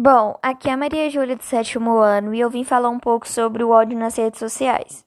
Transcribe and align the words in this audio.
Bom, 0.00 0.38
aqui 0.40 0.70
é 0.70 0.74
a 0.74 0.76
Maria 0.76 1.10
Júlia 1.10 1.34
do 1.34 1.42
sétimo 1.42 1.98
ano 1.98 2.32
e 2.32 2.38
eu 2.38 2.48
vim 2.48 2.62
falar 2.62 2.88
um 2.88 3.00
pouco 3.00 3.28
sobre 3.28 3.64
o 3.64 3.70
ódio 3.70 3.98
nas 3.98 4.14
redes 4.14 4.38
sociais. 4.38 5.04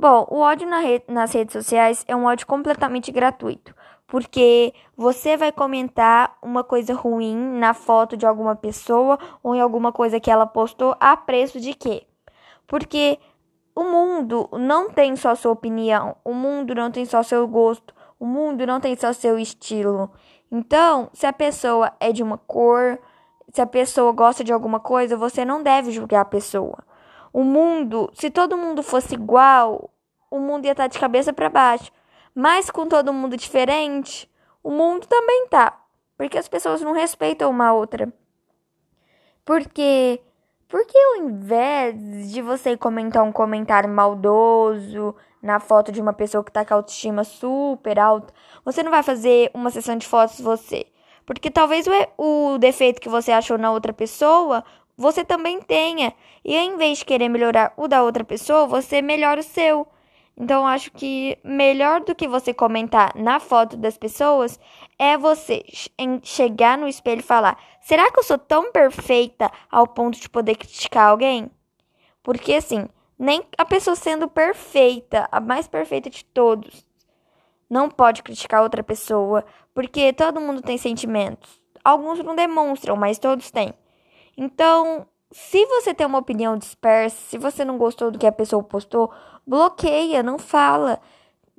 Bom, 0.00 0.26
o 0.30 0.38
ódio 0.38 0.66
na 0.66 0.78
re 0.78 1.02
nas 1.06 1.34
redes 1.34 1.52
sociais 1.52 2.06
é 2.08 2.16
um 2.16 2.24
ódio 2.24 2.46
completamente 2.46 3.12
gratuito, 3.12 3.74
porque 4.06 4.72
você 4.96 5.36
vai 5.36 5.52
comentar 5.52 6.38
uma 6.40 6.64
coisa 6.64 6.94
ruim 6.94 7.36
na 7.36 7.74
foto 7.74 8.16
de 8.16 8.24
alguma 8.24 8.56
pessoa 8.56 9.18
ou 9.42 9.54
em 9.54 9.60
alguma 9.60 9.92
coisa 9.92 10.18
que 10.18 10.30
ela 10.30 10.46
postou 10.46 10.96
a 10.98 11.14
preço 11.14 11.60
de 11.60 11.74
quê? 11.74 12.06
Porque 12.66 13.18
o 13.76 13.84
mundo 13.84 14.48
não 14.54 14.88
tem 14.88 15.16
só 15.16 15.34
sua 15.34 15.52
opinião, 15.52 16.16
o 16.24 16.32
mundo 16.32 16.74
não 16.74 16.90
tem 16.90 17.04
só 17.04 17.22
seu 17.22 17.46
gosto, 17.46 17.94
o 18.18 18.24
mundo 18.24 18.66
não 18.66 18.80
tem 18.80 18.96
só 18.96 19.12
seu 19.12 19.38
estilo. 19.38 20.10
Então, 20.50 21.10
se 21.12 21.26
a 21.26 21.32
pessoa 21.34 21.92
é 22.00 22.10
de 22.10 22.22
uma 22.22 22.38
cor, 22.38 22.98
se 23.52 23.60
a 23.60 23.66
pessoa 23.66 24.12
gosta 24.12 24.44
de 24.44 24.52
alguma 24.52 24.80
coisa, 24.80 25.16
você 25.16 25.44
não 25.44 25.62
deve 25.62 25.90
julgar 25.90 26.20
a 26.20 26.24
pessoa. 26.24 26.78
O 27.32 27.42
mundo, 27.42 28.10
se 28.14 28.30
todo 28.30 28.56
mundo 28.56 28.82
fosse 28.82 29.14
igual, 29.14 29.90
o 30.30 30.38
mundo 30.38 30.64
ia 30.64 30.72
estar 30.72 30.86
de 30.86 30.98
cabeça 30.98 31.32
para 31.32 31.48
baixo. 31.48 31.90
Mas 32.34 32.70
com 32.70 32.86
todo 32.86 33.12
mundo 33.12 33.36
diferente, 33.36 34.30
o 34.62 34.70
mundo 34.70 35.06
também 35.06 35.46
tá. 35.48 35.80
Porque 36.16 36.38
as 36.38 36.48
pessoas 36.48 36.80
não 36.80 36.92
respeitam 36.92 37.50
uma 37.50 37.72
outra. 37.72 38.12
Porque 39.44 40.20
porque 40.68 40.98
ao 40.98 41.24
invés 41.24 42.30
de 42.30 42.42
você 42.42 42.76
comentar 42.76 43.24
um 43.24 43.32
comentário 43.32 43.88
maldoso 43.88 45.16
na 45.42 45.58
foto 45.58 45.90
de 45.90 45.98
uma 45.98 46.12
pessoa 46.12 46.44
que 46.44 46.52
tá 46.52 46.62
com 46.62 46.74
a 46.74 46.76
autoestima 46.76 47.24
super 47.24 47.98
alta, 47.98 48.34
você 48.62 48.82
não 48.82 48.90
vai 48.90 49.02
fazer 49.02 49.50
uma 49.54 49.70
sessão 49.70 49.96
de 49.96 50.06
fotos 50.06 50.38
você? 50.40 50.86
Porque 51.28 51.50
talvez 51.50 51.86
o, 51.86 52.54
o 52.54 52.58
defeito 52.58 53.02
que 53.02 53.08
você 53.08 53.30
achou 53.32 53.58
na 53.58 53.70
outra 53.70 53.92
pessoa, 53.92 54.64
você 54.96 55.22
também 55.22 55.60
tenha. 55.60 56.14
E 56.42 56.56
ao 56.56 56.64
invés 56.64 57.00
de 57.00 57.04
querer 57.04 57.28
melhorar 57.28 57.74
o 57.76 57.86
da 57.86 58.02
outra 58.02 58.24
pessoa, 58.24 58.66
você 58.66 59.02
melhora 59.02 59.40
o 59.40 59.44
seu. 59.44 59.86
Então, 60.34 60.66
acho 60.66 60.90
que 60.90 61.36
melhor 61.44 62.00
do 62.00 62.14
que 62.14 62.26
você 62.26 62.54
comentar 62.54 63.12
na 63.14 63.38
foto 63.38 63.76
das 63.76 63.98
pessoas 63.98 64.58
é 64.98 65.18
você 65.18 65.66
chegar 66.22 66.78
no 66.78 66.88
espelho 66.88 67.20
e 67.20 67.22
falar: 67.22 67.58
será 67.82 68.10
que 68.10 68.18
eu 68.18 68.24
sou 68.24 68.38
tão 68.38 68.72
perfeita 68.72 69.52
ao 69.70 69.86
ponto 69.86 70.18
de 70.18 70.30
poder 70.30 70.56
criticar 70.56 71.10
alguém? 71.10 71.50
Porque 72.22 72.54
assim, 72.54 72.88
nem 73.18 73.44
a 73.58 73.66
pessoa 73.66 73.94
sendo 73.94 74.28
perfeita, 74.28 75.28
a 75.30 75.40
mais 75.40 75.68
perfeita 75.68 76.08
de 76.08 76.24
todos, 76.24 76.87
não 77.68 77.88
pode 77.90 78.22
criticar 78.22 78.62
outra 78.62 78.82
pessoa, 78.82 79.44
porque 79.74 80.12
todo 80.12 80.40
mundo 80.40 80.62
tem 80.62 80.78
sentimentos. 80.78 81.60
Alguns 81.84 82.22
não 82.22 82.34
demonstram, 82.34 82.96
mas 82.96 83.18
todos 83.18 83.50
têm. 83.50 83.74
Então, 84.36 85.06
se 85.30 85.64
você 85.66 85.92
tem 85.92 86.06
uma 86.06 86.18
opinião 86.18 86.56
dispersa, 86.56 87.16
se 87.16 87.38
você 87.38 87.64
não 87.64 87.76
gostou 87.76 88.10
do 88.10 88.18
que 88.18 88.26
a 88.26 88.32
pessoa 88.32 88.62
postou, 88.62 89.12
bloqueia, 89.46 90.22
não 90.22 90.38
fala. 90.38 91.00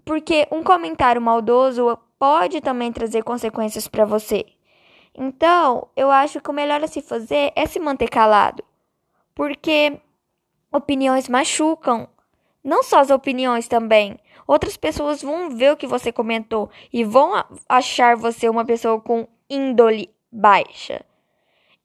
Porque 0.03 0.47
um 0.51 0.63
comentário 0.63 1.21
maldoso 1.21 1.97
pode 2.17 2.61
também 2.61 2.91
trazer 2.91 3.23
consequências 3.23 3.87
para 3.87 4.05
você. 4.05 4.45
Então, 5.13 5.87
eu 5.95 6.09
acho 6.09 6.39
que 6.41 6.49
o 6.49 6.53
melhor 6.53 6.83
a 6.83 6.87
se 6.87 7.01
fazer 7.01 7.51
é 7.55 7.65
se 7.65 7.79
manter 7.79 8.09
calado. 8.09 8.63
Porque 9.35 9.99
opiniões 10.71 11.27
machucam. 11.29 12.07
Não 12.63 12.83
só 12.83 12.99
as 12.99 13.09
opiniões 13.09 13.67
também. 13.67 14.19
Outras 14.49 14.75
pessoas 14.75 15.21
vão 15.21 15.51
ver 15.51 15.73
o 15.73 15.77
que 15.77 15.85
você 15.85 16.11
comentou 16.11 16.71
e 16.91 17.03
vão 17.03 17.33
achar 17.69 18.15
você 18.15 18.49
uma 18.49 18.65
pessoa 18.65 18.99
com 18.99 19.27
índole 19.47 20.09
baixa. 20.31 21.05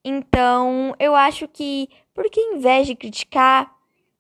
Então, 0.03 0.95
eu 0.99 1.15
acho 1.15 1.47
que, 1.47 1.91
porque 2.15 2.41
em 2.41 2.57
vez 2.61 2.87
de 2.87 2.95
criticar, 2.95 3.71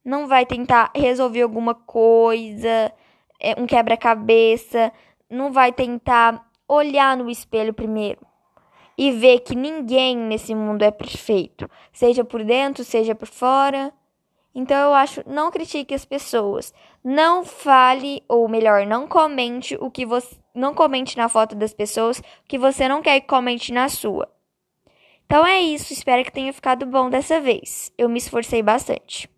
não 0.05 0.27
vai 0.27 0.45
tentar 0.45 0.91
resolver 0.95 1.41
alguma 1.41 1.75
coisa, 1.75 2.93
é, 3.41 3.59
um 3.59 3.65
quebra-cabeça, 3.67 4.93
não 5.31 5.51
vai 5.51 5.73
tentar 5.73 6.47
olhar 6.69 7.17
no 7.17 7.31
espelho 7.31 7.73
primeiro 7.73 8.21
e 8.99 9.11
ver 9.11 9.41
que 9.41 9.57
ninguém 9.57 10.19
nesse 10.19 10.55
mundo 10.55 10.83
é 10.83 10.91
perfeito, 10.91 11.67
seja 11.95 12.23
por 12.23 12.45
dentro, 12.45 12.85
seja 12.85 13.15
por 13.15 13.27
fora. 13.27 13.91
Então 14.55 14.77
eu 14.77 14.95
acho, 14.95 15.23
não 15.27 15.51
critique 15.51 15.95
as 15.95 16.05
pessoas. 16.05 16.73
Não 17.03 17.45
fale, 17.45 18.23
ou 18.29 18.49
melhor, 18.49 18.87
não 18.87 19.09
comente 19.09 19.77
o 19.81 19.91
que 19.91 20.07
você. 20.07 20.37
Não 20.55 20.73
comente 20.73 21.17
na 21.17 21.29
foto 21.29 21.57
das 21.57 21.75
pessoas 21.75 22.21
o 22.21 22.23
que 22.47 22.57
você 22.57 22.87
não 22.87 23.03
quer 23.03 23.21
que 23.21 23.27
comente 23.27 23.73
na 23.73 23.89
sua. 23.89 24.33
Então 25.27 25.45
é 25.45 25.61
isso, 25.61 25.93
espero 25.93 26.23
que 26.23 26.31
tenha 26.31 26.53
ficado 26.53 26.87
bom 26.87 27.11
dessa 27.11 27.41
vez. 27.41 27.93
Eu 27.99 28.09
me 28.09 28.19
esforcei 28.19 28.63
bastante. 28.63 29.29